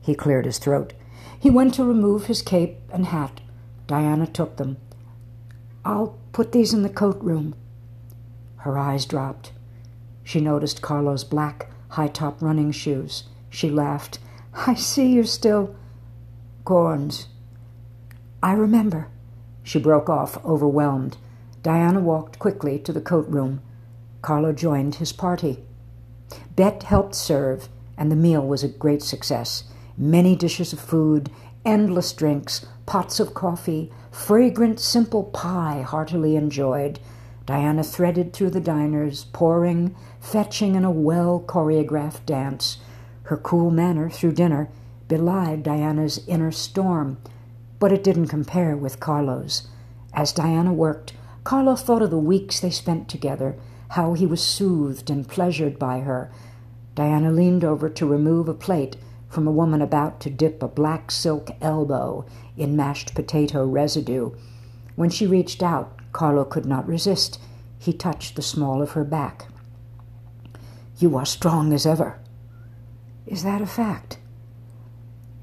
He 0.00 0.14
cleared 0.14 0.46
his 0.46 0.58
throat. 0.58 0.92
He 1.38 1.50
went 1.50 1.74
to 1.74 1.84
remove 1.84 2.26
his 2.26 2.42
cape 2.42 2.78
and 2.92 3.06
hat. 3.06 3.40
Diana 3.86 4.26
took 4.26 4.56
them. 4.56 4.78
I'll 5.84 6.18
put 6.32 6.52
these 6.52 6.72
in 6.72 6.82
the 6.82 6.88
coat 6.88 7.20
room. 7.20 7.54
Her 8.58 8.78
eyes 8.78 9.04
dropped. 9.04 9.52
She 10.22 10.40
noticed 10.40 10.80
Carlo's 10.80 11.24
black, 11.24 11.68
high 11.94 12.08
top 12.08 12.42
running 12.42 12.72
shoes. 12.72 13.24
She 13.50 13.70
laughed. 13.70 14.18
I 14.54 14.74
see 14.74 15.12
you're 15.12 15.24
still. 15.24 15.74
Gorns. 16.64 17.26
I 18.42 18.52
remember. 18.52 19.08
She 19.62 19.78
broke 19.78 20.08
off, 20.10 20.44
overwhelmed. 20.44 21.16
Diana 21.62 22.00
walked 22.00 22.38
quickly 22.38 22.78
to 22.80 22.92
the 22.92 23.00
coat 23.00 23.26
room. 23.28 23.62
Carlo 24.22 24.52
joined 24.52 24.96
his 24.96 25.12
party. 25.12 25.64
Bet 26.56 26.82
helped 26.82 27.14
serve, 27.14 27.68
and 27.96 28.10
the 28.10 28.16
meal 28.16 28.46
was 28.46 28.62
a 28.62 28.68
great 28.68 29.02
success. 29.02 29.64
Many 29.96 30.34
dishes 30.36 30.72
of 30.72 30.80
food, 30.80 31.30
endless 31.64 32.12
drinks, 32.12 32.66
pots 32.86 33.20
of 33.20 33.34
coffee, 33.34 33.92
fragrant, 34.10 34.80
simple 34.80 35.24
pie 35.24 35.82
heartily 35.82 36.36
enjoyed. 36.36 36.98
Diana 37.46 37.84
threaded 37.84 38.32
through 38.32 38.50
the 38.50 38.60
diners, 38.60 39.24
pouring, 39.32 39.94
fetching 40.18 40.74
in 40.74 40.84
a 40.84 40.90
well 40.90 41.42
choreographed 41.46 42.24
dance. 42.24 42.78
Her 43.24 43.36
cool 43.36 43.70
manner 43.70 44.08
through 44.08 44.32
dinner 44.32 44.68
belied 45.08 45.62
Diana's 45.62 46.26
inner 46.26 46.50
storm, 46.50 47.18
but 47.78 47.92
it 47.92 48.02
didn't 48.02 48.28
compare 48.28 48.76
with 48.76 49.00
Carlo's. 49.00 49.68
As 50.14 50.32
Diana 50.32 50.72
worked, 50.72 51.12
Carlo 51.44 51.76
thought 51.76 52.00
of 52.00 52.10
the 52.10 52.18
weeks 52.18 52.60
they 52.60 52.70
spent 52.70 53.08
together, 53.08 53.56
how 53.90 54.14
he 54.14 54.24
was 54.24 54.42
soothed 54.42 55.10
and 55.10 55.28
pleasured 55.28 55.78
by 55.78 56.00
her. 56.00 56.30
Diana 56.94 57.30
leaned 57.30 57.64
over 57.64 57.90
to 57.90 58.06
remove 58.06 58.48
a 58.48 58.54
plate 58.54 58.96
from 59.28 59.46
a 59.46 59.52
woman 59.52 59.82
about 59.82 60.20
to 60.20 60.30
dip 60.30 60.62
a 60.62 60.68
black 60.68 61.10
silk 61.10 61.50
elbow 61.60 62.24
in 62.56 62.76
mashed 62.76 63.14
potato 63.14 63.66
residue. 63.66 64.30
When 64.96 65.10
she 65.10 65.26
reached 65.26 65.62
out, 65.62 65.93
Carlo 66.14 66.44
could 66.44 66.64
not 66.64 66.88
resist. 66.88 67.38
He 67.78 67.92
touched 67.92 68.36
the 68.36 68.42
small 68.42 68.80
of 68.80 68.92
her 68.92 69.04
back. 69.04 69.48
You 70.98 71.18
are 71.18 71.26
strong 71.26 71.74
as 71.74 71.84
ever. 71.84 72.18
Is 73.26 73.42
that 73.42 73.60
a 73.60 73.66
fact? 73.66 74.16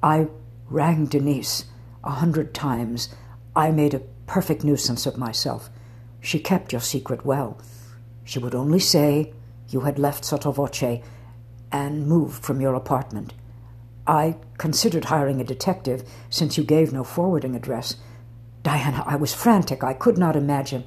I 0.01 0.28
rang 0.70 1.06
Denise 1.06 1.66
a 2.04 2.12
hundred 2.12 2.54
times. 2.56 3.10
I 3.56 3.70
made 3.70 3.94
a 3.94 4.01
perfect 4.25 4.63
nuisance 4.63 5.06
of 5.06 5.18
myself. 5.18 5.70
She 6.22 6.40
kept 6.40 6.72
your 6.72 6.82
secret 6.82 7.25
well. 7.25 7.60
She 8.24 8.40
would 8.40 8.56
only 8.56 8.80
say 8.80 9.34
you 9.70 9.82
had 9.82 10.00
left 10.00 10.24
Sottovoce 10.24 11.04
and 11.72 12.08
moved 12.08 12.44
from 12.44 12.62
your 12.62 12.75
apartment. 12.75 13.34
I 14.08 14.38
considered 14.58 15.06
hiring 15.06 15.42
a 15.42 15.44
detective 15.44 16.10
since 16.30 16.58
you 16.58 16.63
gave 16.63 16.94
no 16.94 17.04
forwarding 17.04 17.56
address. 17.56 17.98
Diana, 18.63 19.03
I 19.06 19.15
was 19.15 19.34
frantic. 19.34 19.84
I 19.84 19.94
could 19.94 20.18
not 20.18 20.36
imagine. 20.36 20.84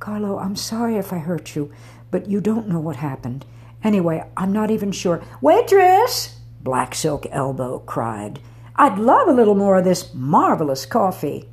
Carlo, 0.00 0.38
I'm 0.38 0.56
sorry 0.56 0.96
if 0.96 1.12
I 1.12 1.18
hurt 1.18 1.54
you, 1.54 1.72
but 2.10 2.28
you 2.28 2.40
don't 2.40 2.68
know 2.68 2.80
what 2.80 2.96
happened. 2.96 3.44
Anyway, 3.82 4.24
I'm 4.36 4.52
not 4.52 4.70
even 4.70 4.92
sure. 4.92 5.22
Waitress! 5.40 6.36
Black 6.62 6.94
Silk 6.94 7.26
Elbow 7.30 7.78
cried. 7.80 8.40
I'd 8.76 8.98
love 8.98 9.28
a 9.28 9.32
little 9.32 9.54
more 9.54 9.78
of 9.78 9.84
this 9.84 10.12
marvelous 10.14 10.86
coffee. 10.86 11.48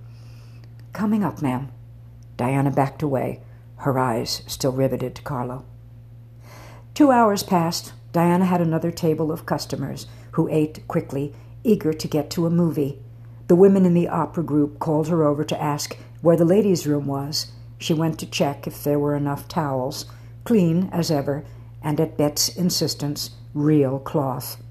Coming 0.93 1.23
up, 1.23 1.41
ma'am. 1.41 1.71
Diana 2.37 2.71
backed 2.71 3.01
away, 3.01 3.41
her 3.77 3.97
eyes 3.99 4.43
still 4.47 4.71
riveted 4.71 5.15
to 5.15 5.21
Carlo. 5.21 5.65
Two 6.93 7.11
hours 7.11 7.43
passed. 7.43 7.93
Diana 8.11 8.45
had 8.45 8.61
another 8.61 8.91
table 8.91 9.31
of 9.31 9.45
customers 9.45 10.07
who 10.31 10.47
ate 10.49 10.87
quickly, 10.87 11.33
eager 11.63 11.93
to 11.93 12.07
get 12.07 12.29
to 12.31 12.45
a 12.45 12.49
movie. 12.49 12.99
The 13.47 13.55
women 13.55 13.85
in 13.85 13.93
the 13.93 14.09
opera 14.09 14.43
group 14.43 14.79
called 14.79 15.07
her 15.07 15.23
over 15.23 15.43
to 15.43 15.61
ask 15.61 15.97
where 16.21 16.35
the 16.35 16.45
ladies' 16.45 16.85
room 16.85 17.07
was. 17.07 17.51
She 17.77 17.93
went 17.93 18.19
to 18.19 18.25
check 18.25 18.67
if 18.67 18.83
there 18.83 18.99
were 18.99 19.15
enough 19.15 19.47
towels, 19.47 20.05
clean 20.43 20.89
as 20.91 21.09
ever, 21.11 21.45
and 21.81 21.99
at 22.01 22.17
Bet's 22.17 22.49
insistence, 22.49 23.31
real 23.53 23.99
cloth. 23.99 24.61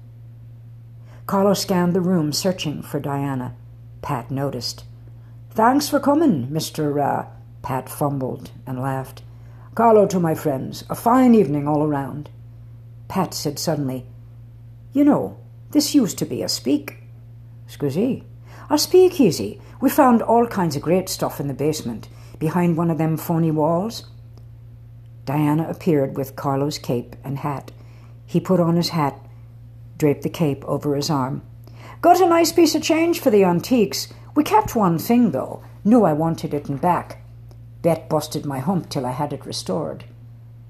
Carlo 1.25 1.53
scanned 1.53 1.93
the 1.93 2.01
room, 2.01 2.31
searching 2.31 2.81
for 2.81 2.99
Diana. 2.99 3.55
Pat 4.01 4.29
noticed. 4.29 4.83
Thanks 5.49 5.89
for 5.89 5.99
coming, 5.99 6.47
Mr. 6.47 7.01
Uh, 7.03 7.27
Pat 7.63 7.89
fumbled 7.89 8.51
and 8.65 8.79
laughed. 8.79 9.23
Carlo 9.75 10.05
to 10.07 10.19
my 10.19 10.35
friends. 10.35 10.83
A 10.89 10.95
fine 10.95 11.33
evening 11.35 11.67
all 11.67 11.83
around. 11.83 12.29
Pat 13.07 13.33
said 13.33 13.57
suddenly, 13.59 14.05
You 14.93 15.03
know, 15.03 15.37
this 15.71 15.95
used 15.95 16.17
to 16.19 16.25
be 16.25 16.43
a 16.43 16.49
speak. 16.49 17.03
Scusi. 17.67 18.23
A 18.69 18.77
speakeasy. 18.77 19.59
Eh? 19.59 19.63
We 19.79 19.89
found 19.89 20.21
all 20.21 20.47
kinds 20.47 20.75
of 20.75 20.81
great 20.81 21.07
stuff 21.07 21.39
in 21.39 21.47
the 21.47 21.53
basement, 21.53 22.09
behind 22.39 22.75
one 22.75 22.89
of 22.89 22.97
them 22.97 23.15
phony 23.15 23.51
walls. 23.51 24.07
Diana 25.25 25.67
appeared 25.69 26.17
with 26.17 26.35
Carlo's 26.35 26.77
cape 26.77 27.15
and 27.23 27.37
hat. 27.37 27.71
He 28.25 28.39
put 28.39 28.59
on 28.59 28.75
his 28.75 28.89
hat, 28.89 29.19
draped 29.97 30.23
the 30.23 30.29
cape 30.29 30.65
over 30.65 30.95
his 30.95 31.09
arm. 31.09 31.43
Got 32.01 32.19
a 32.19 32.27
nice 32.27 32.51
piece 32.51 32.75
of 32.75 32.81
change 32.81 33.19
for 33.19 33.29
the 33.29 33.43
antiques. 33.43 34.07
We 34.35 34.43
kept 34.43 34.75
one 34.75 34.99
thing, 34.99 35.31
though. 35.31 35.63
Knew 35.83 36.03
I 36.03 36.13
wanted 36.13 36.53
it 36.53 36.69
in 36.69 36.77
back. 36.77 37.21
Bet 37.81 38.09
busted 38.09 38.45
my 38.45 38.59
hump 38.59 38.89
till 38.89 39.05
I 39.05 39.11
had 39.11 39.31
it 39.31 39.45
restored. 39.45 40.05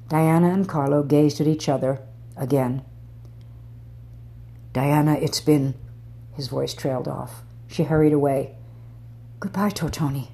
Diana 0.09 0.49
and 0.49 0.67
Carlo 0.67 1.03
gazed 1.03 1.41
at 1.41 1.47
each 1.47 1.67
other 1.67 2.01
again. 2.35 2.83
Diana, 4.73 5.13
it's 5.13 5.41
been. 5.41 5.73
His 6.33 6.47
voice 6.47 6.73
trailed 6.73 7.07
off. 7.07 7.41
She 7.67 7.83
hurried 7.83 8.13
away. 8.13 8.55
Goodbye, 9.39 9.69
Tortoni. 9.69 10.29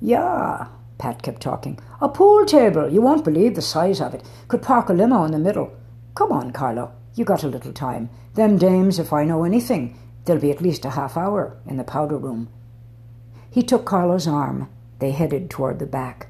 Yeah, 0.00 0.68
Pat 0.98 1.22
kept 1.22 1.42
talking. 1.42 1.78
A 2.00 2.08
pool 2.08 2.46
table. 2.46 2.88
You 2.90 3.02
won't 3.02 3.24
believe 3.24 3.54
the 3.54 3.62
size 3.62 4.00
of 4.00 4.14
it. 4.14 4.22
Could 4.48 4.62
park 4.62 4.88
a 4.88 4.92
limo 4.92 5.24
in 5.24 5.32
the 5.32 5.38
middle. 5.38 5.72
Come 6.14 6.32
on, 6.32 6.52
Carlo. 6.52 6.92
You 7.14 7.24
got 7.24 7.44
a 7.44 7.48
little 7.48 7.72
time. 7.72 8.10
Them 8.34 8.58
dames, 8.58 8.98
if 8.98 9.12
I 9.12 9.24
know 9.24 9.44
anything, 9.44 9.98
there'll 10.24 10.40
be 10.40 10.50
at 10.50 10.60
least 10.60 10.84
a 10.84 10.90
half 10.90 11.16
hour 11.16 11.56
in 11.66 11.76
the 11.76 11.84
powder 11.84 12.16
room. 12.16 12.48
He 13.50 13.62
took 13.62 13.84
Carlo's 13.84 14.26
arm. 14.26 14.68
They 14.98 15.12
headed 15.12 15.50
toward 15.50 15.78
the 15.78 15.86
back. 15.86 16.28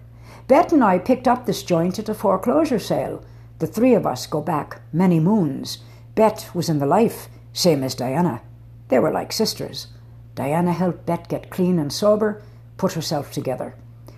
Bet 0.49 0.73
and 0.73 0.83
I 0.83 0.99
picked 0.99 1.26
up 1.26 1.47
this 1.47 1.62
joint 1.62 1.99
at 1.99 2.09
a 2.09 2.14
foreclosure 2.14 2.78
sale. 2.78 3.25
The 3.59 3.66
three 3.66 3.95
of 3.95 4.06
us 4.06 4.26
go 4.26 4.40
back 4.40 4.80
many 4.92 5.18
moons. 5.18 5.78
Bet 6.14 6.50
was 6.54 6.68
in 6.68 6.78
the 6.78 6.87
life, 6.87 7.28
same 7.52 7.83
as 7.83 7.95
Diana. 7.95 8.42
They 8.88 8.99
were 8.99 9.11
like 9.11 9.33
sisters. 9.33 9.88
Diana 10.35 10.73
helped 10.73 11.07
Bet 11.07 11.28
get 11.28 11.50
clean 11.50 11.78
and 11.78 11.93
sober, 11.93 12.43
put 12.76 12.93
herself 12.93 13.33
together. 13.33 13.75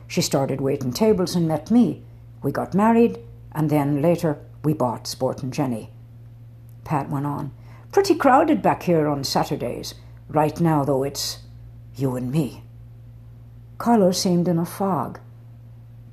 She 0.07 0.21
started 0.21 0.61
waiting 0.61 0.93
tables 0.93 1.35
and 1.35 1.47
met 1.47 1.71
me. 1.71 2.03
We 2.43 2.51
got 2.51 2.75
married, 2.75 3.19
and 3.53 3.71
then 3.71 4.03
later 4.03 4.39
we 4.65 4.73
bought 4.73 5.07
Sport 5.07 5.43
and 5.43 5.53
Jenny. 5.53 5.91
Pat 6.85 7.09
went 7.11 7.27
on. 7.27 7.53
Pretty 7.93 8.15
crowded 8.15 8.63
back 8.63 8.83
here 8.83 9.07
on 9.07 9.25
Saturdays. 9.25 9.95
Right 10.29 10.61
now, 10.61 10.85
though, 10.85 11.05
it's 11.05 11.39
you 11.95 12.17
and 12.17 12.31
me. 12.31 12.63
Carlo 13.79 14.11
seemed 14.11 14.49
in 14.49 14.59
a 14.59 14.67
fog. 14.67 15.21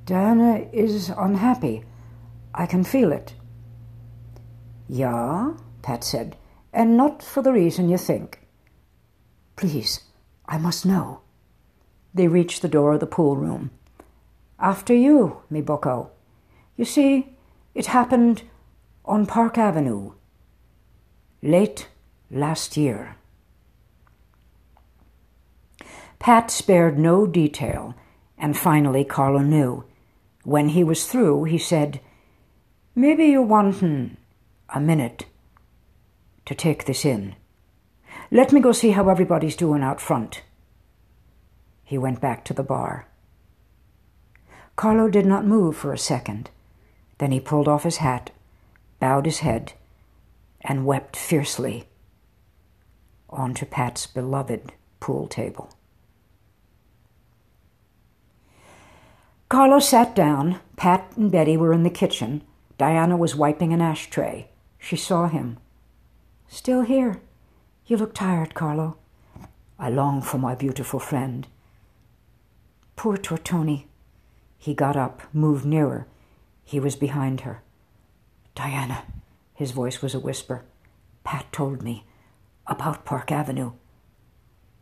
Diana 0.05 0.67
is 0.71 1.09
unhappy. 1.09 1.83
I 2.53 2.65
can 2.65 2.83
feel 2.83 3.11
it. 3.11 3.33
Yeah, 4.87 5.53
Pat 5.81 6.03
said, 6.03 6.37
and 6.71 6.95
not 6.95 7.23
for 7.23 7.41
the 7.41 7.51
reason 7.51 7.89
you 7.89 7.97
think. 7.97 8.44
Please, 9.55 10.01
I 10.47 10.57
must 10.57 10.85
know. 10.85 11.21
They 12.13 12.27
reached 12.27 12.61
the 12.61 12.67
door 12.67 12.93
of 12.93 12.99
the 12.99 13.07
pool 13.07 13.35
room. 13.35 13.71
After 14.59 14.93
you, 14.93 15.41
me 15.49 15.61
bucko. 15.61 16.11
You 16.77 16.85
see, 16.85 17.35
it 17.73 17.87
happened 17.87 18.43
on 19.05 19.25
Park 19.25 19.57
Avenue. 19.57 20.13
Late 21.41 21.87
last 22.31 22.77
year. 22.77 23.17
Pat 26.19 26.49
spared 26.49 26.97
no 26.97 27.27
detail, 27.27 27.95
and 28.37 28.57
finally 28.57 29.03
Carlo 29.03 29.39
knew. 29.39 29.83
When 30.43 30.69
he 30.69 30.83
was 30.83 31.05
through, 31.05 31.45
he 31.45 31.57
said, 31.57 31.99
Maybe 32.95 33.25
you 33.25 33.41
wantin' 33.41 34.17
a 34.69 34.79
minute 34.79 35.25
to 36.45 36.55
take 36.55 36.85
this 36.85 37.05
in. 37.05 37.35
Let 38.31 38.51
me 38.51 38.59
go 38.59 38.71
see 38.71 38.91
how 38.91 39.09
everybody's 39.09 39.55
doing 39.55 39.83
out 39.83 40.01
front. 40.01 40.41
He 41.83 41.97
went 41.97 42.19
back 42.19 42.43
to 42.45 42.53
the 42.53 42.63
bar. 42.63 43.07
Carlo 44.75 45.09
did 45.09 45.25
not 45.25 45.45
move 45.45 45.77
for 45.77 45.93
a 45.93 45.97
second. 45.97 46.49
Then 47.19 47.31
he 47.31 47.39
pulled 47.39 47.67
off 47.67 47.83
his 47.83 47.97
hat, 47.97 48.31
bowed 48.99 49.25
his 49.25 49.39
head, 49.39 49.73
and 50.61 50.85
wept 50.85 51.15
fiercely 51.15 51.87
onto 53.29 53.65
Pat's 53.65 54.07
beloved 54.07 54.73
pool 54.99 55.27
table. 55.27 55.69
Carlo 59.49 59.79
sat 59.79 60.15
down. 60.15 60.59
Pat 60.75 61.11
and 61.15 61.31
Betty 61.31 61.55
were 61.55 61.71
in 61.71 61.83
the 61.83 61.89
kitchen. 61.89 62.41
Diana 62.77 63.15
was 63.15 63.35
wiping 63.35 63.71
an 63.71 63.81
ashtray. 63.81 64.47
She 64.79 64.95
saw 64.95 65.27
him. 65.27 65.57
Still 66.47 66.81
here. 66.81 67.21
You 67.87 67.97
look 67.97 68.15
tired, 68.15 68.55
Carlo. 68.55 68.97
I 69.77 69.89
long 69.89 70.23
for 70.23 70.39
my 70.39 70.55
beautiful 70.55 70.99
friend. 70.99 71.45
Poor 72.95 73.15
Tortoni. 73.15 73.85
He 74.57 74.73
got 74.73 74.95
up, 74.95 75.21
moved 75.31 75.65
nearer. 75.65 76.07
He 76.63 76.79
was 76.79 76.95
behind 76.95 77.41
her. 77.41 77.61
Diana, 78.55 79.03
his 79.53 79.69
voice 79.69 80.01
was 80.01 80.15
a 80.15 80.19
whisper. 80.19 80.65
Pat 81.23 81.45
told 81.51 81.83
me 81.83 82.05
about 82.65 83.05
Park 83.05 83.31
Avenue. 83.31 83.73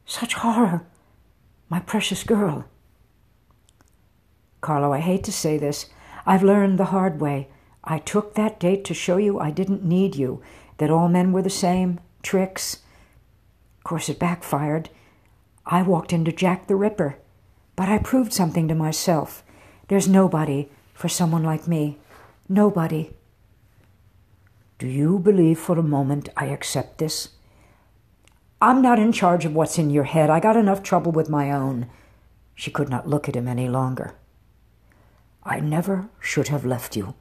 Such 0.06 0.36
horror. 0.36 0.86
My 1.68 1.82
precious 1.82 2.24
girl. 2.24 2.66
Carlo, 4.62 4.94
I 4.94 5.00
hate 5.00 5.26
to 5.26 5.32
say 5.34 5.58
this. 5.58 5.88
I've 6.26 6.44
learned 6.44 6.80
the 6.80 6.86
hard 6.86 7.20
way. 7.20 7.50
I 7.84 7.98
took 7.98 8.36
that 8.36 8.62
date 8.62 8.86
to 8.86 8.94
show 8.94 9.18
you 9.18 9.40
I 9.40 9.52
didn't 9.52 9.84
need 9.84 10.16
you, 10.16 10.42
that 10.78 10.90
all 10.90 11.10
men 11.10 11.34
were 11.34 11.42
the 11.42 11.50
same, 11.50 12.00
tricks. 12.22 12.78
Of 13.84 13.90
course, 13.90 14.08
it 14.08 14.18
backfired. 14.18 14.90
I 15.66 15.82
walked 15.82 16.14
into 16.14 16.32
Jack 16.32 16.68
the 16.68 16.76
Ripper, 16.78 17.18
but 17.76 17.90
I 17.90 17.98
proved 17.98 18.32
something 18.32 18.70
to 18.70 18.76
myself. 18.76 19.44
There's 19.90 20.08
nobody 20.08 20.70
for 20.94 21.10
someone 21.10 21.44
like 21.44 21.68
me. 21.68 21.98
Nobody. 22.48 23.12
Do 24.80 24.88
you 24.88 25.20
believe 25.20 25.60
for 25.60 25.78
a 25.78 25.84
moment 25.84 26.30
I 26.38 26.46
accept 26.46 27.00
this? 27.00 27.32
I'm 28.62 28.82
not 28.82 29.00
in 29.00 29.12
charge 29.12 29.44
of 29.44 29.54
what's 29.54 29.78
in 29.78 29.90
your 29.90 30.06
head. 30.06 30.30
I 30.30 30.40
got 30.40 30.56
enough 30.56 30.82
trouble 30.82 31.12
with 31.12 31.28
my 31.28 31.52
own. 31.52 31.88
She 32.56 32.72
could 32.72 32.88
not 32.88 33.10
look 33.10 33.28
at 33.28 33.36
him 33.36 33.50
any 33.50 33.68
longer. 33.68 34.16
I 35.44 35.60
never 35.60 36.08
should 36.22 36.48
have 36.48 36.66
left 36.66 36.96
you. 36.96 37.16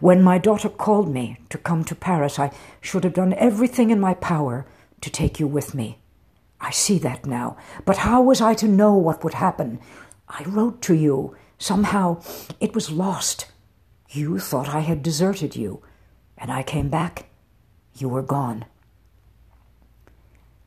When 0.00 0.24
my 0.24 0.38
daughter 0.38 0.68
called 0.68 1.08
me 1.08 1.38
to 1.50 1.58
come 1.58 1.84
to 1.84 1.94
Paris, 1.94 2.40
I 2.40 2.50
should 2.80 3.04
have 3.04 3.14
done 3.14 3.34
everything 3.34 3.90
in 3.90 4.00
my 4.00 4.14
power 4.14 4.66
to 5.04 5.10
take 5.10 5.38
you 5.38 5.46
with 5.46 5.74
me. 5.74 5.98
I 6.60 6.70
see 6.70 6.98
that 6.98 7.26
now. 7.26 7.56
But 7.84 7.98
how 7.98 8.22
was 8.22 8.40
I 8.40 8.54
to 8.54 8.66
know 8.66 8.94
what 8.94 9.22
would 9.22 9.34
happen? 9.34 9.78
I 10.28 10.42
wrote 10.44 10.80
to 10.82 10.94
you. 10.94 11.36
Somehow 11.58 12.22
it 12.58 12.74
was 12.74 12.90
lost. 12.90 13.46
You 14.08 14.38
thought 14.38 14.68
I 14.68 14.80
had 14.80 15.02
deserted 15.02 15.56
you, 15.56 15.82
and 16.38 16.50
I 16.50 16.62
came 16.62 16.88
back. 16.88 17.26
You 17.94 18.08
were 18.08 18.22
gone. 18.22 18.64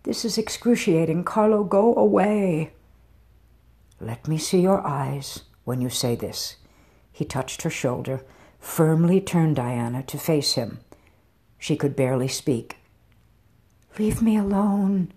This 0.03 0.23
is 0.23 0.37
excruciating. 0.37 1.23
Carlo, 1.23 1.63
go 1.63 1.95
away. 1.95 2.73
Let 3.99 4.27
me 4.27 4.37
see 4.37 4.61
your 4.61 4.85
eyes 4.85 5.43
when 5.63 5.81
you 5.81 5.89
say 5.89 6.15
this. 6.15 6.57
He 7.11 7.25
touched 7.25 7.63
her 7.63 7.69
shoulder, 7.69 8.23
firmly 8.59 9.19
turned 9.19 9.55
Diana 9.55 10.03
to 10.03 10.17
face 10.17 10.53
him. 10.53 10.79
She 11.57 11.75
could 11.75 11.95
barely 11.95 12.27
speak. 12.27 12.77
Leave 13.97 14.21
me 14.21 14.37
alone. 14.37 15.11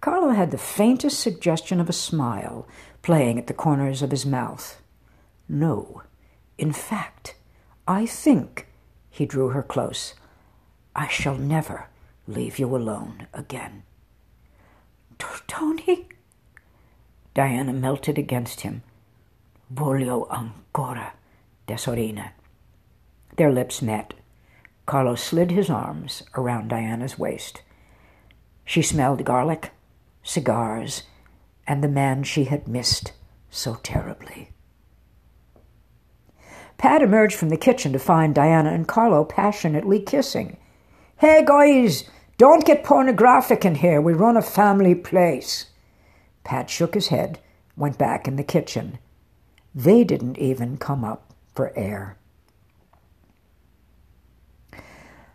Carlo 0.00 0.30
had 0.30 0.50
the 0.50 0.58
faintest 0.58 1.20
suggestion 1.20 1.80
of 1.80 1.88
a 1.88 1.92
smile 1.92 2.66
playing 3.02 3.38
at 3.38 3.46
the 3.46 3.54
corners 3.54 4.02
of 4.02 4.10
his 4.10 4.24
mouth. 4.24 4.80
No, 5.48 6.02
in 6.56 6.72
fact, 6.72 7.34
I 7.86 8.06
think, 8.06 8.66
he 9.10 9.26
drew 9.26 9.50
her 9.50 9.62
close, 9.62 10.14
I 10.96 11.08
shall 11.08 11.36
never 11.36 11.88
leave 12.26 12.58
you 12.58 12.74
alone 12.74 13.26
again. 13.34 13.82
Tony? 15.46 16.08
Diana 17.34 17.72
melted 17.72 18.18
against 18.18 18.62
him. 18.62 18.82
Voglio 19.72 20.26
ancora, 20.30 21.12
tesorina. 21.68 22.30
Their 23.36 23.52
lips 23.52 23.82
met. 23.82 24.14
Carlo 24.86 25.14
slid 25.14 25.50
his 25.50 25.70
arms 25.70 26.22
around 26.34 26.68
Diana's 26.68 27.18
waist. 27.18 27.62
She 28.64 28.82
smelled 28.82 29.24
garlic, 29.24 29.72
cigars, 30.22 31.04
and 31.66 31.82
the 31.82 31.88
man 31.88 32.22
she 32.22 32.44
had 32.44 32.68
missed 32.68 33.12
so 33.50 33.78
terribly. 33.82 34.50
Pat 36.76 37.02
emerged 37.02 37.36
from 37.36 37.48
the 37.48 37.56
kitchen 37.56 37.92
to 37.92 37.98
find 37.98 38.34
Diana 38.34 38.70
and 38.70 38.86
Carlo 38.86 39.24
passionately 39.24 40.00
kissing. 40.00 40.56
Hey, 41.18 41.44
guys, 41.46 42.04
don't 42.36 42.66
get 42.66 42.84
pornographic 42.84 43.64
in 43.64 43.76
here. 43.76 44.00
We 44.00 44.12
run 44.12 44.36
a 44.36 44.42
family 44.42 44.94
place. 44.94 45.66
Pat 46.42 46.68
shook 46.68 46.94
his 46.94 47.08
head, 47.08 47.38
went 47.76 47.96
back 47.96 48.28
in 48.28 48.36
the 48.36 48.42
kitchen. 48.42 48.98
They 49.74 50.04
didn't 50.04 50.38
even 50.38 50.76
come 50.76 51.04
up 51.04 51.32
for 51.54 51.72
air. 51.76 52.18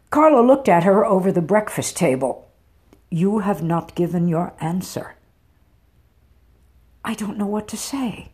Carlo 0.10 0.44
looked 0.46 0.68
at 0.68 0.84
her 0.84 1.06
over 1.06 1.32
the 1.32 1.42
breakfast 1.42 1.96
table. 1.96 2.52
You 3.12 3.40
have 3.40 3.62
not 3.62 3.96
given 3.96 4.28
your 4.28 4.54
answer. 4.60 5.16
I 7.06 7.14
don't 7.14 7.38
know 7.38 7.48
what 7.48 7.68
to 7.70 7.78
say. 7.78 8.32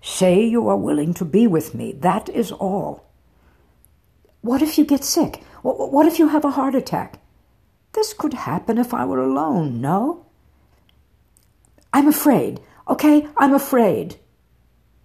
Say 0.00 0.44
you 0.44 0.68
are 0.68 0.76
willing 0.76 1.14
to 1.14 1.24
be 1.24 1.46
with 1.46 1.74
me. 1.74 1.92
That 1.92 2.28
is 2.28 2.52
all. 2.52 3.04
What 4.40 4.62
if 4.62 4.78
you 4.78 4.84
get 4.84 5.04
sick? 5.04 5.42
What 5.62 6.06
if 6.06 6.18
you 6.18 6.28
have 6.28 6.44
a 6.44 6.52
heart 6.52 6.74
attack? 6.74 7.20
This 7.92 8.12
could 8.12 8.34
happen 8.34 8.78
if 8.78 8.94
I 8.94 9.04
were 9.04 9.20
alone, 9.20 9.80
no? 9.80 10.26
I'm 11.92 12.06
afraid, 12.06 12.60
okay? 12.86 13.26
I'm 13.36 13.54
afraid. 13.54 14.16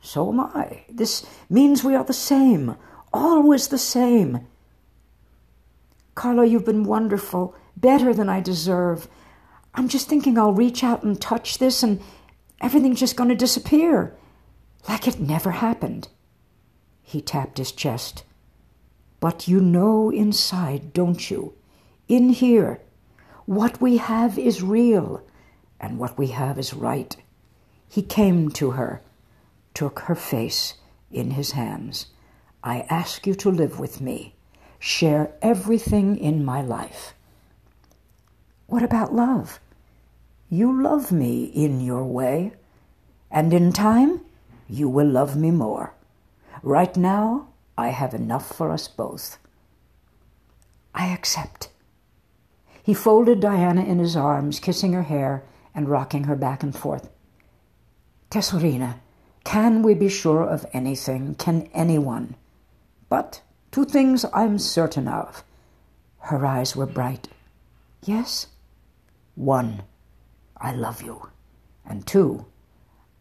So 0.01 0.29
am 0.29 0.39
I. 0.39 0.83
This 0.89 1.25
means 1.49 1.83
we 1.83 1.95
are 1.95 2.03
the 2.03 2.13
same, 2.13 2.75
always 3.11 3.69
the 3.69 3.77
same. 3.77 4.47
Carlo, 6.15 6.43
you've 6.43 6.65
been 6.65 6.83
wonderful, 6.83 7.55
better 7.75 8.13
than 8.13 8.29
I 8.29 8.39
deserve. 8.39 9.07
I'm 9.73 9.87
just 9.87 10.07
thinking 10.07 10.37
I'll 10.37 10.53
reach 10.53 10.83
out 10.83 11.03
and 11.03 11.19
touch 11.19 11.57
this 11.57 11.83
and 11.83 12.01
everything's 12.61 12.99
just 12.99 13.15
going 13.15 13.29
to 13.29 13.35
disappear. 13.35 14.15
Like 14.87 15.07
it 15.07 15.19
never 15.19 15.51
happened. 15.51 16.09
He 17.01 17.21
tapped 17.21 17.57
his 17.57 17.71
chest. 17.71 18.23
But 19.19 19.47
you 19.47 19.59
know 19.59 20.09
inside, 20.09 20.93
don't 20.93 21.31
you? 21.31 21.53
In 22.07 22.29
here, 22.29 22.81
what 23.45 23.81
we 23.81 23.97
have 23.97 24.37
is 24.37 24.61
real, 24.61 25.23
and 25.79 25.97
what 25.97 26.17
we 26.17 26.27
have 26.27 26.59
is 26.59 26.73
right. 26.73 27.15
He 27.87 28.01
came 28.01 28.49
to 28.51 28.71
her, 28.71 29.01
took 29.73 29.99
her 29.99 30.15
face 30.15 30.75
in 31.11 31.31
his 31.31 31.51
hands. 31.51 32.07
I 32.63 32.81
ask 32.89 33.27
you 33.27 33.35
to 33.35 33.51
live 33.51 33.79
with 33.79 34.01
me, 34.01 34.32
share 34.83 35.31
everything 35.41 36.17
in 36.17 36.43
my 36.43 36.61
life. 36.61 37.13
What 38.67 38.83
about 38.83 39.15
love? 39.15 39.61
You 40.49 40.83
love 40.83 41.09
me 41.09 41.45
in 41.45 41.79
your 41.79 42.03
way, 42.03 42.51
and 43.31 43.53
in 43.53 43.71
time 43.71 44.19
you 44.67 44.89
will 44.89 45.07
love 45.07 45.37
me 45.37 45.51
more. 45.51 45.93
Right 46.61 46.97
now, 46.97 47.47
I 47.77 47.89
have 47.89 48.13
enough 48.13 48.53
for 48.53 48.71
us 48.71 48.89
both. 48.89 49.37
I 50.93 51.13
accept. 51.13 51.69
He 52.83 52.93
folded 52.93 53.39
Diana 53.39 53.85
in 53.85 53.99
his 53.99 54.17
arms, 54.17 54.59
kissing 54.59 54.91
her 54.91 55.03
hair 55.03 55.43
and 55.73 55.87
rocking 55.87 56.25
her 56.25 56.35
back 56.35 56.61
and 56.61 56.75
forth. 56.75 57.09
Tesorina, 58.29 58.95
can 59.45 59.81
we 59.81 59.93
be 59.93 60.09
sure 60.09 60.43
of 60.43 60.65
anything? 60.73 61.35
Can 61.35 61.69
anyone? 61.73 62.35
But 63.07 63.41
two 63.73 63.85
things 63.85 64.23
I'm 64.33 64.59
certain 64.59 65.07
of. 65.07 65.43
Her 66.19 66.45
eyes 66.45 66.75
were 66.75 66.85
bright. 66.85 67.27
Yes? 68.03 68.47
One, 69.33 69.81
I 70.55 70.71
love 70.73 71.01
you. 71.01 71.29
And 71.83 72.05
two, 72.05 72.45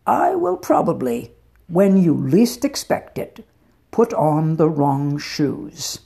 I 0.06 0.34
will 0.34 0.58
probably, 0.58 1.32
when 1.68 1.96
you 1.96 2.12
least 2.12 2.66
expect 2.66 3.16
it, 3.16 3.46
put 3.90 4.12
on 4.12 4.56
the 4.56 4.68
wrong 4.68 5.16
shoes. 5.16 6.00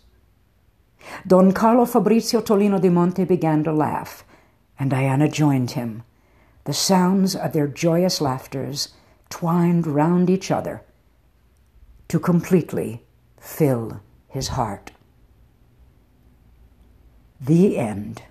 Don 1.26 1.50
Carlo 1.50 1.84
Fabrizio 1.84 2.40
Tolino 2.40 2.80
di 2.80 2.88
Monte 2.88 3.24
began 3.24 3.64
to 3.64 3.72
laugh, 3.72 4.24
and 4.78 4.90
Diana 4.90 5.28
joined 5.28 5.72
him. 5.72 6.04
The 6.64 6.72
sounds 6.72 7.34
of 7.34 7.52
their 7.52 7.66
joyous 7.66 8.20
laughters 8.20 8.90
twined 9.28 9.88
round 9.88 10.30
each 10.30 10.52
other 10.52 10.82
to 12.08 12.20
completely 12.20 13.02
fill 13.40 14.00
his 14.28 14.48
heart. 14.48 14.92
The 17.40 17.76
end. 17.78 18.22